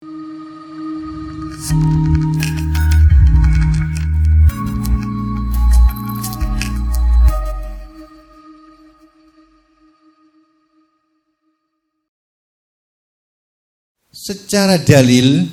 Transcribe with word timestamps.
Secara 0.00 0.16
dalil 14.80 15.44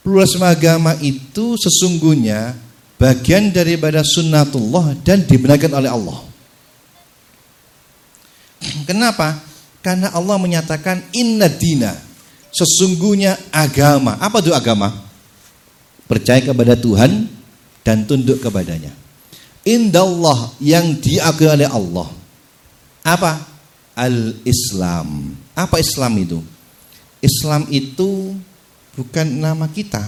pluralisme 0.00 0.48
agama 0.48 0.96
itu 1.04 1.60
sesungguhnya 1.60 2.56
bagian 2.96 3.52
daripada 3.52 4.00
sunnatullah 4.00 4.96
dan 5.04 5.28
dibenarkan 5.28 5.76
oleh 5.76 5.92
Allah. 5.92 6.24
Kenapa? 8.88 9.51
Karena 9.82 10.14
Allah 10.14 10.38
menyatakan 10.38 11.02
inna 11.10 11.50
dina 11.50 11.92
sesungguhnya 12.54 13.34
agama. 13.50 14.14
Apa 14.22 14.38
itu 14.38 14.54
agama? 14.54 14.94
Percaya 16.06 16.38
kepada 16.38 16.78
Tuhan 16.78 17.26
dan 17.82 18.06
tunduk 18.06 18.38
kepadanya. 18.38 18.94
Indallah 19.66 20.54
yang 20.62 20.98
diakui 21.02 21.50
oleh 21.50 21.66
Allah. 21.66 22.08
Apa? 23.02 23.42
Al-Islam. 23.98 25.34
Apa 25.58 25.82
Islam 25.82 26.12
itu? 26.22 26.38
Islam 27.18 27.66
itu 27.70 28.38
bukan 28.94 29.26
nama 29.26 29.66
kita. 29.66 30.02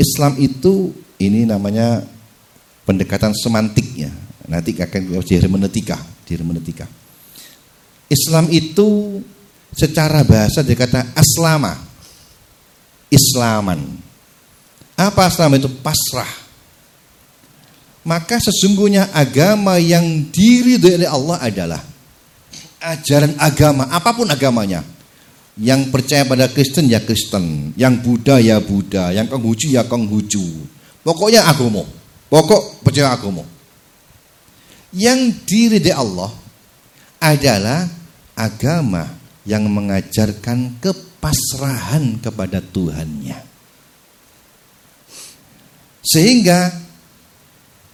Islam 0.00 0.40
itu 0.40 0.92
ini 1.20 1.44
namanya 1.44 2.04
pendekatan 2.88 3.36
semantiknya. 3.36 4.12
Nanti 4.48 4.74
akan 4.74 5.22
di 5.22 5.34
hermeneutika, 5.38 5.96
di 6.26 6.30
hermeneutika. 6.34 7.01
Islam 8.12 8.52
itu 8.52 9.20
secara 9.72 10.20
bahasa 10.20 10.60
dikata 10.60 11.16
aslama. 11.16 11.80
Islaman. 13.08 13.80
Apa 14.96 15.32
Islam 15.32 15.56
itu? 15.56 15.68
Pasrah. 15.80 16.28
Maka 18.02 18.36
sesungguhnya 18.42 19.08
agama 19.14 19.78
yang 19.78 20.28
diridhoi 20.28 21.00
oleh 21.00 21.08
Allah 21.08 21.38
adalah 21.38 21.80
ajaran 22.82 23.38
agama, 23.38 23.86
apa 23.88 24.10
pun 24.12 24.26
agamanya. 24.28 24.82
Yang 25.52 25.92
percaya 25.92 26.24
pada 26.24 26.48
Kristen 26.48 26.88
ya 26.88 26.98
Kristen, 27.04 27.76
yang 27.76 28.00
Buddha 28.00 28.40
ya 28.40 28.56
Buddha, 28.58 29.12
yang 29.12 29.28
Konghucu 29.28 29.68
ya 29.70 29.84
Konghucu. 29.84 30.40
Pokoknya 31.04 31.44
agama. 31.44 31.84
Pokok 32.32 32.80
percaya 32.80 33.12
agama. 33.12 33.44
Yang 34.96 35.44
diridai 35.44 35.92
Allah 35.92 36.32
adalah 37.20 37.86
agama 38.42 39.06
yang 39.46 39.66
mengajarkan 39.70 40.82
kepasrahan 40.82 42.18
kepada 42.18 42.58
Tuhannya. 42.58 43.38
Sehingga 46.02 46.74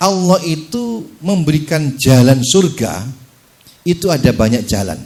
Allah 0.00 0.40
itu 0.48 1.12
memberikan 1.20 1.98
jalan 2.00 2.40
surga 2.40 3.04
itu 3.84 4.08
ada 4.08 4.32
banyak 4.32 4.64
jalan. 4.64 5.00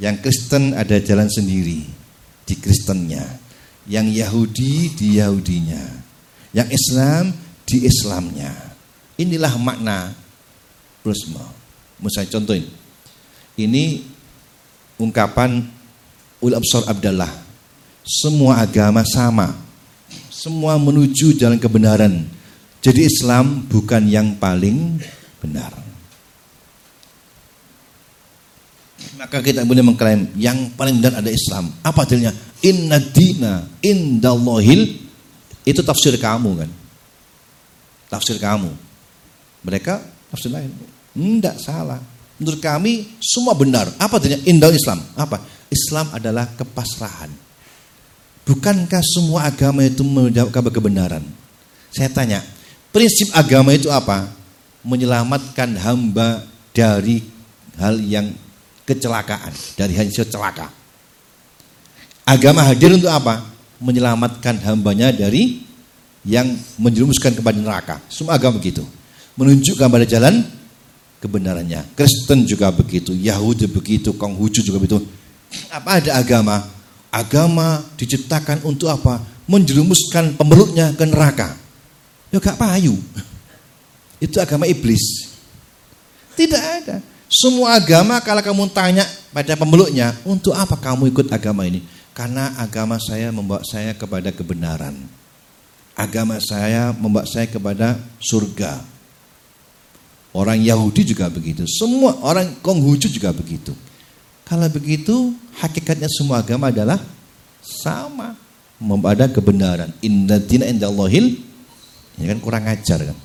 Yang 0.00 0.16
Kristen 0.24 0.74
ada 0.74 0.96
jalan 0.98 1.30
sendiri 1.30 1.86
di 2.46 2.54
Kristennya. 2.58 3.22
Yang 3.86 4.06
Yahudi 4.22 4.74
di 4.98 5.06
Yahudinya. 5.18 5.84
Yang 6.50 6.68
Islam 6.74 7.24
di 7.66 7.86
Islamnya. 7.86 8.52
Inilah 9.20 9.54
makna 9.60 10.10
plusma. 11.04 11.44
Misalnya 12.00 12.34
contohin. 12.34 12.66
Ini 13.60 13.84
ungkapan 15.00 15.64
Ul 16.44 16.52
Absar 16.52 16.84
Abdallah. 16.84 17.32
Semua 18.04 18.60
agama 18.60 19.00
sama. 19.08 19.56
Semua 20.28 20.76
menuju 20.80 21.36
jalan 21.36 21.60
kebenaran. 21.60 22.24
Jadi 22.80 23.04
Islam 23.04 23.68
bukan 23.68 24.08
yang 24.08 24.36
paling 24.40 24.96
benar. 25.40 25.72
Maka 29.20 29.44
kita 29.44 29.68
boleh 29.68 29.84
mengklaim 29.84 30.32
yang 30.36 30.72
paling 30.72 30.96
benar 30.96 31.20
ada 31.20 31.28
Islam. 31.28 31.68
Apa 31.84 32.08
artinya? 32.08 32.32
Inna 32.64 32.96
dina 32.96 33.68
indallahil 33.84 34.96
itu 35.64 35.80
tafsir 35.84 36.16
kamu 36.16 36.64
kan. 36.64 36.70
Tafsir 38.08 38.40
kamu. 38.40 38.72
Mereka 39.60 40.00
tafsir 40.32 40.48
lain. 40.48 40.72
Tidak 41.12 41.56
salah. 41.60 42.00
Menurut 42.40 42.60
kami 42.64 43.04
semua 43.20 43.52
benar. 43.52 43.92
Apa 44.00 44.16
artinya? 44.16 44.40
Indal 44.48 44.72
Islam. 44.72 45.04
Apa? 45.12 45.44
Islam 45.68 46.08
adalah 46.16 46.48
kepasrahan. 46.56 47.28
Bukankah 48.48 49.04
semua 49.04 49.46
agama 49.46 49.84
itu 49.84 50.00
menjawab 50.02 50.72
kebenaran? 50.72 51.22
Saya 51.92 52.08
tanya, 52.10 52.40
prinsip 52.90 53.30
agama 53.36 53.76
itu 53.76 53.92
apa? 53.92 54.26
Menyelamatkan 54.82 55.76
hamba 55.78 56.42
dari 56.72 57.22
hal 57.76 58.00
yang 58.00 58.32
kecelakaan, 58.88 59.52
dari 59.76 59.94
hancur 59.94 60.24
celaka. 60.24 60.72
Agama 62.24 62.64
hadir 62.64 62.96
untuk 62.96 63.12
apa? 63.12 63.44
Menyelamatkan 63.78 64.58
hambanya 64.64 65.12
dari 65.12 65.62
yang 66.24 66.50
menjerumuskan 66.80 67.36
kepada 67.36 67.56
neraka. 67.60 67.96
Semua 68.08 68.40
agama 68.40 68.58
begitu. 68.58 68.82
Menunjukkan 69.36 69.86
pada 69.88 70.06
jalan 70.08 70.42
kebenarannya. 71.20 71.84
Kristen 71.94 72.48
juga 72.48 72.72
begitu, 72.72 73.12
Yahudi 73.12 73.68
begitu, 73.68 74.16
Konghucu 74.16 74.64
juga 74.64 74.80
begitu. 74.80 75.04
Apa 75.70 76.00
ada 76.00 76.16
agama? 76.16 76.66
Agama 77.12 77.84
diciptakan 77.94 78.64
untuk 78.64 78.88
apa? 78.88 79.20
Menjerumuskan 79.46 80.34
pemeluknya 80.40 80.94
ke 80.96 81.04
neraka. 81.06 81.58
Ya 82.30 82.38
gak 82.38 82.56
payu. 82.56 82.94
Itu 84.24 84.38
agama 84.38 84.64
iblis. 84.64 85.26
Tidak 86.38 86.62
ada. 86.62 86.96
Semua 87.30 87.78
agama 87.78 88.18
kalau 88.22 88.42
kamu 88.42 88.64
tanya 88.74 89.06
pada 89.30 89.54
pemeluknya, 89.54 90.18
untuk 90.26 90.50
apa 90.50 90.74
kamu 90.74 91.10
ikut 91.14 91.30
agama 91.30 91.62
ini? 91.62 91.82
Karena 92.10 92.50
agama 92.58 92.98
saya 92.98 93.30
membawa 93.30 93.62
saya 93.62 93.94
kepada 93.94 94.34
kebenaran. 94.34 94.98
Agama 95.94 96.42
saya 96.42 96.90
membawa 96.94 97.26
saya 97.26 97.46
kepada 97.46 97.98
surga. 98.18 98.82
Orang 100.30 100.62
Yahudi 100.62 101.02
juga 101.02 101.26
begitu. 101.26 101.66
Semua 101.66 102.14
orang 102.22 102.54
Konghucu 102.62 103.10
juga 103.10 103.34
begitu. 103.34 103.74
Kalau 104.46 104.66
begitu, 104.70 105.34
hakikatnya 105.58 106.06
semua 106.10 106.38
agama 106.38 106.70
adalah 106.70 107.02
sama. 107.62 108.38
Membawa 108.80 109.28
kebenaran. 109.28 109.90
Inna 110.00 110.40
dina 110.40 110.64
indallahil. 110.70 111.36
Ini 112.16 112.24
kan 112.24 112.38
kurang 112.40 112.64
ajar 112.64 113.12
kan. 113.12 113.18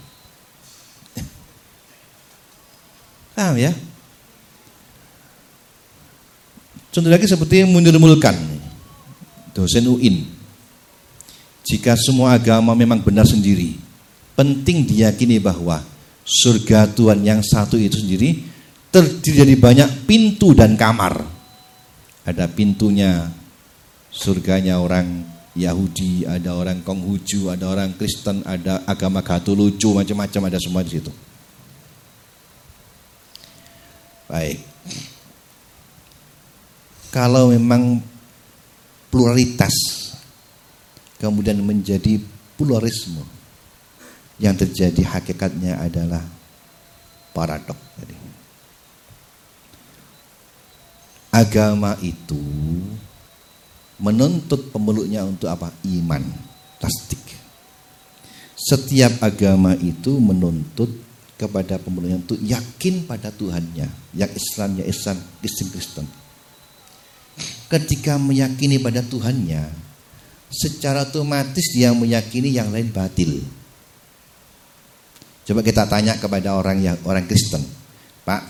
Paham 3.37 3.55
ya? 3.55 3.71
Contoh 6.91 7.11
lagi 7.11 7.27
seperti 7.27 7.63
Munir 7.67 7.95
dosen 9.55 9.87
UIN. 9.87 10.27
Jika 11.65 11.95
semua 11.97 12.35
agama 12.35 12.75
memang 12.77 13.01
benar 13.01 13.25
sendiri, 13.25 13.79
penting 14.35 14.85
diyakini 14.85 15.39
bahwa 15.39 15.81
surga 16.25 16.89
Tuhan 16.89 17.21
yang 17.21 17.45
satu 17.45 17.77
itu 17.77 18.01
sendiri 18.01 18.41
terdiri 18.89 19.37
dari 19.45 19.55
banyak 19.55 19.89
pintu 20.09 20.57
dan 20.57 20.73
kamar. 20.73 21.21
Ada 22.25 22.49
pintunya 22.49 23.29
surganya 24.09 24.81
orang 24.81 25.21
Yahudi, 25.53 26.25
ada 26.25 26.57
orang 26.57 26.81
Konghucu, 26.81 27.53
ada 27.53 27.69
orang 27.69 27.93
Kristen, 27.93 28.41
ada 28.43 28.81
agama 28.89 29.21
Katolik, 29.21 29.77
macam-macam 29.77 30.41
ada 30.49 30.57
semua 30.57 30.81
di 30.81 30.97
situ. 30.97 31.13
Baik 34.25 34.75
kalau 37.15 37.55
memang 37.55 38.03
pluralitas 39.07 39.71
kemudian 41.15 41.55
menjadi 41.63 42.19
pluralisme 42.59 43.23
yang 44.41 44.55
terjadi 44.55 45.01
hakikatnya 45.03 45.79
adalah 45.79 46.23
paradok 47.31 47.77
tadi. 47.95 48.15
Agama 51.35 51.99
itu 51.99 52.39
menuntut 53.99 54.71
pemeluknya 54.71 55.27
untuk 55.27 55.51
apa? 55.51 55.71
Iman, 55.83 56.23
tasdik. 56.79 57.19
Setiap 58.55 59.19
agama 59.19 59.75
itu 59.75 60.15
menuntut 60.15 60.87
kepada 61.35 61.75
pemeluknya 61.75 62.23
untuk 62.23 62.39
yakin 62.39 63.03
pada 63.03 63.35
Tuhannya. 63.35 63.91
Yang 64.15 64.31
Islam, 64.39 64.79
ya 64.79 64.85
Islam, 64.87 65.17
Kristen, 65.43 65.67
Kristen 65.75 66.07
ketika 67.69 68.15
meyakini 68.15 68.77
pada 68.79 69.01
Tuhannya, 69.01 69.67
secara 70.47 71.03
otomatis 71.05 71.65
dia 71.73 71.91
meyakini 71.91 72.53
yang 72.53 72.69
lain 72.71 72.93
batil. 72.93 73.41
Coba 75.45 75.61
kita 75.61 75.85
tanya 75.85 76.17
kepada 76.17 76.57
orang 76.57 76.81
yang 76.81 76.97
orang 77.05 77.29
Kristen, 77.29 77.61
Pak, 78.25 78.41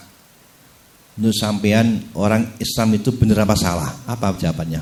nu 1.19 1.27
sampean 1.35 2.07
orang 2.15 2.55
Islam 2.55 2.95
itu 2.95 3.11
benar 3.11 3.43
apa 3.43 3.55
salah? 3.59 3.91
Apa 4.07 4.31
jawabannya? 4.39 4.79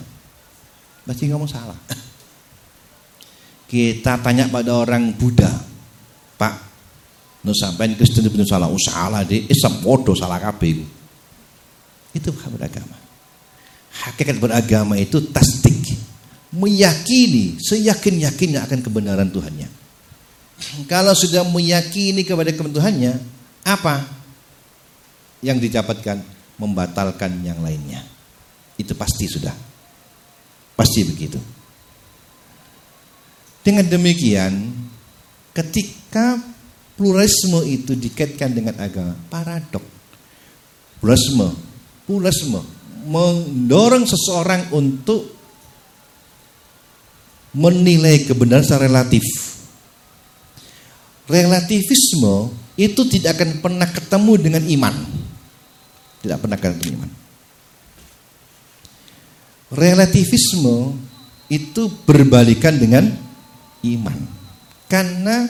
Pasti 1.10 1.25
ngomong 1.27 1.50
salah. 1.50 1.75
Kita 3.74 4.21
tanya 4.21 4.45
pada 4.54 4.77
orang 4.77 5.18
Buddha, 5.18 5.50
Pak, 6.38 6.54
nu 7.42 7.51
sampai 7.57 7.98
Kristen 7.98 8.30
itu 8.30 8.45
salah, 8.45 8.69
oh 8.69 8.77
salah 8.77 9.25
deh, 9.25 9.50
Islam 9.50 9.81
bodoh 9.81 10.13
salah 10.13 10.38
kabeh 10.38 10.86
Itu 12.13 12.30
beragama. 12.30 12.94
Hakikat 13.94 14.38
beragama 14.38 14.94
itu 15.01 15.18
tasdik, 15.33 15.98
meyakini 16.54 17.57
seyakin-yakinnya 17.57 18.62
akan 18.69 18.80
kebenaran 18.86 19.33
Tuhannya. 19.33 19.82
Kalau 20.89 21.13
sudah 21.13 21.45
meyakini 21.45 22.25
kepada 22.25 22.49
kebenaran 22.49 22.75
Tuhannya, 22.75 23.13
apa 23.63 24.03
yang 25.43 25.57
didapatkan? 25.59 26.35
Membatalkan 26.53 27.41
yang 27.41 27.59
lainnya. 27.65 28.05
Itu 28.77 28.93
pasti 28.93 29.25
sudah. 29.25 29.53
Pasti 30.77 31.01
begitu. 31.01 31.41
Dengan 33.65 33.89
demikian, 33.89 34.69
ketika 35.55 36.37
pluralisme 36.93 37.63
itu 37.65 37.97
dikaitkan 37.97 38.53
dengan 38.53 38.77
agama, 38.77 39.17
paradok. 39.31 39.81
Pluralisme, 41.01 41.57
pluralisme 42.05 42.61
mendorong 43.03 44.07
seseorang 44.07 44.71
untuk 44.71 45.27
menilai 47.53 48.23
kebenaran 48.25 48.65
secara 48.65 48.89
relatif. 48.89 49.23
Relativisme 51.33 52.53
itu 52.77 53.01
tidak 53.09 53.41
akan 53.41 53.57
pernah 53.57 53.89
ketemu 53.89 54.33
dengan 54.38 54.63
iman. 54.69 54.95
Tidak 56.21 56.38
pernah 56.38 56.57
ketemu 56.62 56.83
iman. 57.01 57.09
Relativisme 59.74 60.94
itu 61.50 61.89
berbalikan 62.06 62.77
dengan 62.77 63.09
iman. 63.81 64.18
Karena 64.85 65.50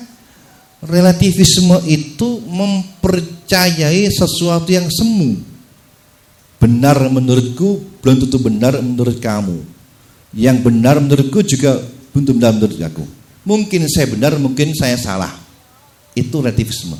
relativisme 0.80 1.84
itu 1.84 2.40
mempercayai 2.48 4.08
sesuatu 4.08 4.72
yang 4.72 4.88
semu. 4.88 5.44
Benar 6.64 7.12
menurutku 7.12 8.00
belum 8.00 8.24
tentu 8.24 8.40
benar 8.40 8.80
menurut 8.80 9.20
kamu. 9.20 9.60
Yang 10.32 10.58
benar 10.64 10.96
menurutku 11.04 11.44
juga 11.44 11.84
belum 12.16 12.40
benar 12.40 12.56
menurut 12.56 12.80
aku. 12.80 13.04
Mungkin 13.44 13.92
saya 13.92 14.08
benar, 14.08 14.40
mungkin 14.40 14.72
saya 14.72 14.96
salah. 14.96 15.43
Itu 16.14 16.46
relativisme. 16.46 16.98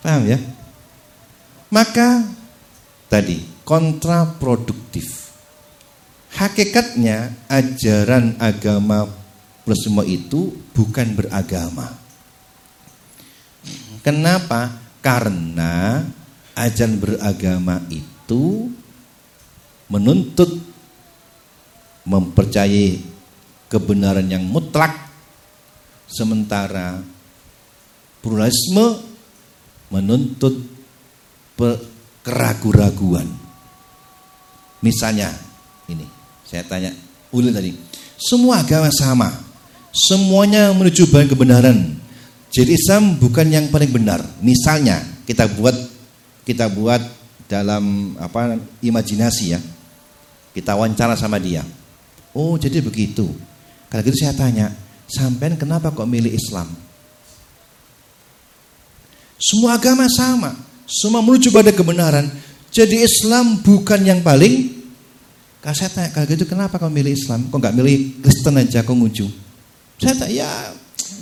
Paham 0.00 0.24
ya? 0.28 0.38
Maka 1.68 2.24
tadi 3.10 3.42
kontraproduktif. 3.66 5.28
Hakikatnya 6.36 7.32
ajaran 7.48 8.36
agama 8.36 9.08
plus 9.64 9.82
semua 9.82 10.04
itu 10.04 10.52
bukan 10.76 11.16
beragama. 11.16 11.96
Kenapa? 14.04 14.78
Karena 15.02 16.06
ajaran 16.54 17.02
beragama 17.02 17.82
itu 17.90 18.70
menuntut 19.90 20.62
mempercayai 22.06 23.02
kebenaran 23.66 24.30
yang 24.30 24.46
mutlak 24.46 25.05
sementara 26.06 27.02
pluralisme 28.22 29.02
menuntut 29.90 30.54
keraguan-raguan. 32.22 33.26
Misalnya 34.82 35.30
ini 35.86 36.06
saya 36.46 36.62
tanya 36.66 36.94
ulil 37.30 37.54
tadi. 37.54 37.74
Semua 38.16 38.62
agama 38.62 38.90
sama. 38.90 39.28
Semuanya 39.96 40.72
menuju 40.76 41.08
pada 41.08 41.24
kebenaran. 41.24 41.96
Jadi 42.52 42.76
Islam 42.76 43.16
bukan 43.16 43.48
yang 43.48 43.66
paling 43.72 43.90
benar. 43.92 44.20
Misalnya 44.44 45.00
kita 45.24 45.48
buat 45.56 45.74
kita 46.44 46.68
buat 46.70 47.00
dalam 47.48 48.14
apa 48.20 48.60
imajinasi 48.82 49.44
ya. 49.56 49.60
Kita 50.52 50.72
wawancara 50.72 51.16
sama 51.16 51.36
dia. 51.36 51.64
Oh, 52.32 52.56
jadi 52.56 52.80
begitu. 52.80 53.28
Kalau 53.88 54.02
gitu 54.04 54.24
saya 54.24 54.32
tanya, 54.36 54.72
sampean 55.10 55.58
kenapa 55.58 55.90
kok 55.94 56.06
milih 56.06 56.30
Islam? 56.30 56.70
Semua 59.36 59.76
agama 59.76 60.08
sama, 60.08 60.56
semua 60.88 61.20
menuju 61.20 61.52
pada 61.52 61.70
kebenaran. 61.70 62.26
Jadi 62.72 63.04
Islam 63.04 63.60
bukan 63.62 64.00
yang 64.04 64.20
paling 64.20 64.76
kalau 65.66 65.82
saya 65.82 65.90
tanya, 65.90 66.14
kalau 66.14 66.30
gitu 66.30 66.46
kenapa 66.46 66.78
kau 66.78 66.86
milih 66.86 67.10
Islam? 67.10 67.50
Kok 67.50 67.58
nggak 67.58 67.74
milih 67.74 68.22
Kristen 68.22 68.54
aja 68.54 68.86
Konghucu? 68.86 69.26
Saya 69.98 70.14
tanya, 70.14 70.30
ya, 70.30 70.50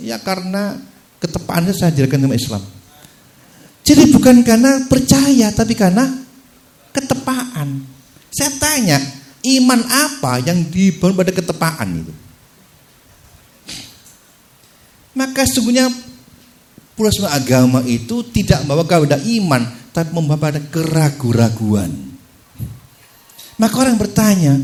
ya 0.05 0.17
karena 0.21 0.77
ketepaannya 1.17 1.73
saya 1.73 1.89
jadikan 1.89 2.21
sama 2.21 2.37
Islam. 2.37 2.61
Jadi 3.81 4.03
bukan 4.13 4.45
karena 4.45 4.85
percaya, 4.85 5.49
tapi 5.49 5.73
karena 5.73 6.05
ketepaan. 6.93 7.89
Saya 8.29 8.53
tanya, 8.61 9.01
iman 9.57 9.81
apa 9.89 10.37
yang 10.45 10.61
dibangun 10.69 11.17
pada 11.17 11.33
ketepaan 11.33 12.05
itu? 12.05 12.13
Maka 15.15 15.47
sesungguhnya 15.47 15.87
pluralisme 16.95 17.27
agama 17.31 17.79
itu 17.87 18.23
tidak 18.35 18.67
membawa 18.67 18.83
kepada 18.83 19.19
iman, 19.19 19.63
tapi 19.95 20.11
membawa 20.11 20.39
pada 20.51 20.59
keraguan-raguan. 20.59 21.91
Maka 23.55 23.75
orang 23.79 23.95
bertanya, 23.95 24.59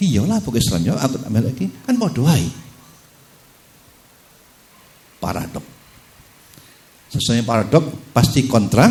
iyalah 0.00 0.40
pokok 0.40 0.56
Islam 0.56 0.88
ya, 0.88 0.96
aku 0.96 1.20
ambil 1.28 1.52
lagi, 1.52 1.68
kan 1.84 1.94
mau 2.00 2.08
doai. 2.08 2.48
Paradok. 5.20 5.64
Sesuai 7.12 7.44
paradok 7.44 8.12
pasti 8.16 8.48
kontra 8.48 8.88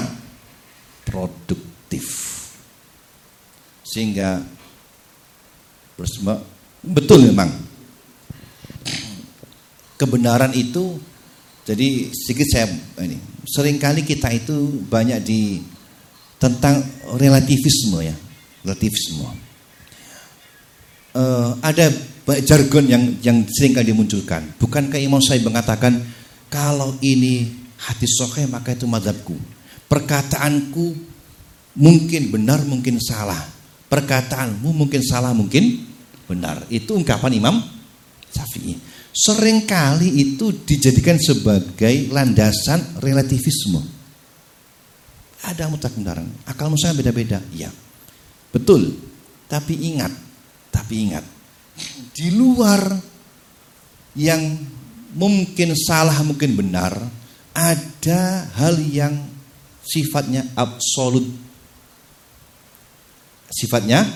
produktif. 1.01 2.05
Sehingga 3.81 4.37
betul 6.85 7.29
memang 7.33 7.49
kebenaran 10.01 10.57
itu 10.57 10.97
jadi 11.61 12.09
sedikit 12.09 12.47
saya 12.49 12.65
ini 13.05 13.21
sering 13.45 13.77
kali 13.77 14.01
kita 14.01 14.33
itu 14.33 14.81
banyak 14.89 15.21
di 15.21 15.61
tentang 16.41 16.81
relativisme 17.21 18.01
ya 18.01 18.17
relatif 18.65 18.93
semua. 18.97 19.31
Uh, 21.11 21.53
ada 21.61 21.91
jargon 22.41 22.87
yang 22.87 23.03
yang 23.21 23.45
sering 23.51 23.77
kali 23.77 23.93
dimunculkan. 23.93 24.57
Bukankah 24.57 24.97
Imam 24.97 25.21
saya 25.21 25.43
mengatakan 25.43 26.01
kalau 26.49 26.97
ini 27.03 27.51
hati 27.77 28.07
sokai 28.09 28.49
maka 28.49 28.73
itu 28.73 28.89
madhabku. 28.89 29.35
Perkataanku 29.85 30.95
mungkin 31.77 32.31
benar 32.31 32.63
mungkin 32.63 32.97
salah. 32.97 33.43
Perkataanmu 33.91 34.71
mungkin 34.71 35.03
salah 35.03 35.35
mungkin 35.35 35.83
benar. 36.25 36.63
Itu 36.71 36.95
ungkapan 36.95 37.35
Imam 37.35 37.59
Syafi'i. 38.31 38.90
Seringkali 39.11 40.07
itu 40.23 40.63
dijadikan 40.63 41.19
sebagai 41.19 42.07
landasan 42.15 43.03
relativisme. 43.03 43.83
Ada 45.43 45.67
mutlak 45.67 45.91
kebenaran. 45.91 46.31
Akal 46.47 46.71
saya 46.79 46.95
beda-beda. 46.95 47.43
Ya. 47.51 47.67
Betul. 48.55 48.95
Tapi 49.51 49.73
ingat, 49.91 50.13
tapi 50.71 51.11
ingat. 51.11 51.27
Di 52.15 52.31
luar 52.31 52.87
yang 54.15 54.55
mungkin 55.11 55.75
salah 55.75 56.15
mungkin 56.23 56.55
benar, 56.55 56.95
ada 57.51 58.47
hal 58.55 58.79
yang 58.79 59.27
sifatnya 59.83 60.47
absolut. 60.55 61.27
Sifatnya 63.51 64.07